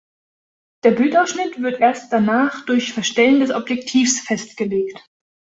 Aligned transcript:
Der 0.83 0.89
Bildausschnitt 0.89 1.61
wird 1.61 1.79
erst 1.79 2.11
danach 2.11 2.65
durch 2.65 2.91
Verstellen 2.91 3.39
des 3.41 3.51
Objektivs 3.51 4.19
festgelegt. 4.21 5.05